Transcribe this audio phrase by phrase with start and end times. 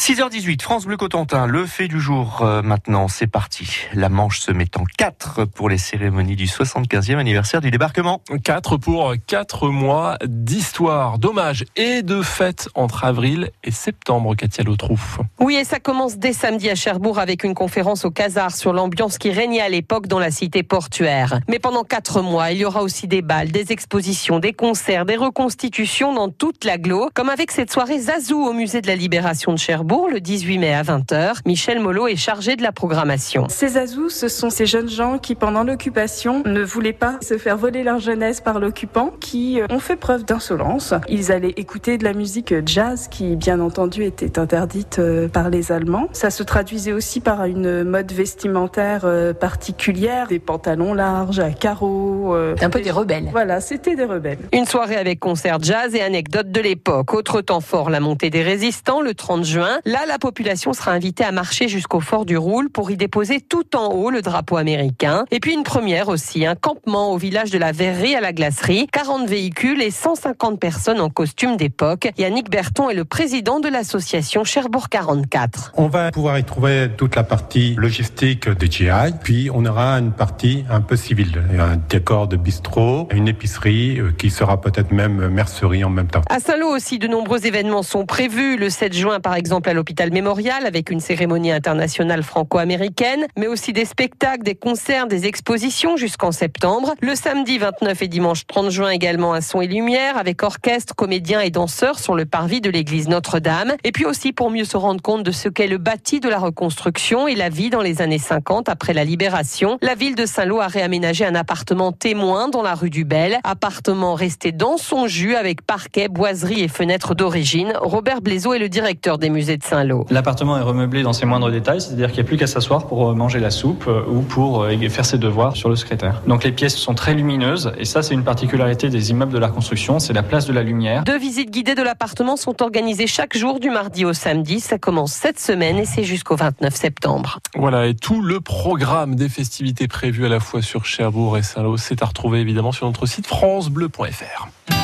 [0.00, 3.68] 6h18, France Bleu Cotentin, le fait du jour euh, maintenant, c'est parti.
[3.92, 8.22] La Manche se met en 4 pour les cérémonies du 75e anniversaire du débarquement.
[8.42, 15.18] 4 pour 4 mois d'histoire, d'hommage et de fêtes entre avril et septembre, Katia Lautrouf.
[15.38, 19.18] Oui, et ça commence dès samedi à Cherbourg avec une conférence au Casar sur l'ambiance
[19.18, 21.40] qui régnait à l'époque dans la cité portuaire.
[21.46, 25.16] Mais pendant 4 mois, il y aura aussi des balles, des expositions, des concerts, des
[25.16, 29.58] reconstitutions dans toute l'agglo, comme avec cette soirée Zazou au musée de la Libération de
[29.58, 31.40] Cherbourg le 18 mai à 20h.
[31.46, 33.46] Michel Molot est chargé de la programmation.
[33.48, 37.56] Ces Azous, ce sont ces jeunes gens qui, pendant l'occupation, ne voulaient pas se faire
[37.56, 40.94] voler leur jeunesse par l'occupant, qui euh, ont fait preuve d'insolence.
[41.08, 45.72] Ils allaient écouter de la musique jazz qui, bien entendu, était interdite euh, par les
[45.72, 46.08] Allemands.
[46.12, 52.34] Ça se traduisait aussi par une mode vestimentaire euh, particulière, des pantalons larges à carreaux.
[52.34, 53.28] Un peu des rebelles.
[53.32, 54.38] Voilà, c'était des rebelles.
[54.52, 57.12] Une soirée avec concert jazz et anecdotes de l'époque.
[57.12, 59.79] Autre temps fort, la montée des résistants le 30 juin.
[59.84, 63.76] Là, la population sera invitée à marcher jusqu'au fort du Roule pour y déposer tout
[63.76, 65.24] en haut le drapeau américain.
[65.30, 68.86] Et puis une première aussi, un campement au village de la Verrerie à la glacerie.
[68.92, 72.10] 40 véhicules et 150 personnes en costume d'époque.
[72.18, 75.72] Yannick Berton est le président de l'association Cherbourg 44.
[75.76, 78.90] On va pouvoir y trouver toute la partie logistique des GI,
[79.22, 84.12] puis on aura une partie un peu civile, un décor de bistrot, une épicerie euh,
[84.12, 86.22] qui sera peut-être même mercerie en même temps.
[86.28, 88.56] À Saint-Lô aussi, de nombreux événements sont prévus.
[88.56, 93.72] Le 7 juin, par exemple, à l'hôpital mémorial avec une cérémonie internationale franco-américaine, mais aussi
[93.72, 96.94] des spectacles, des concerts, des expositions jusqu'en septembre.
[97.00, 101.40] Le samedi 29 et dimanche 30 juin également un son et lumière avec orchestre, comédiens
[101.40, 103.74] et danseurs sur le parvis de l'église Notre-Dame.
[103.84, 106.38] Et puis aussi pour mieux se rendre compte de ce qu'est le bâti de la
[106.38, 109.78] reconstruction et la vie dans les années 50 après la libération.
[109.82, 113.38] La ville de Saint-Lô a réaménagé un appartement témoin dans la rue du Bel.
[113.44, 117.72] Appartement resté dans son jus avec parquet, boiserie et fenêtres d'origine.
[117.80, 120.06] Robert Blaiseau est le directeur des musées Saint-Lô.
[120.10, 123.10] L'appartement est remeublé dans ses moindres détails, c'est-à-dire qu'il n'y a plus qu'à s'asseoir pour
[123.10, 126.22] euh, manger la soupe euh, ou pour euh, faire ses devoirs sur le secrétaire.
[126.26, 129.48] Donc les pièces sont très lumineuses et ça c'est une particularité des immeubles de la
[129.48, 131.04] construction, c'est la place de la lumière.
[131.04, 134.60] Deux visites guidées de l'appartement sont organisées chaque jour du mardi au samedi.
[134.60, 137.38] Ça commence cette semaine et c'est jusqu'au 29 septembre.
[137.56, 141.76] Voilà, et tout le programme des festivités prévues à la fois sur Cherbourg et Saint-Lô,
[141.76, 144.79] c'est à retrouver évidemment sur notre site francebleu.fr.